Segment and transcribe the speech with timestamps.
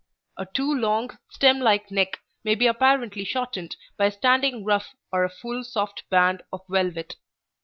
[0.35, 5.23] A too long, stem like neck may be apparently shortened by a standing ruff or
[5.23, 7.17] a full, soft band of velvet.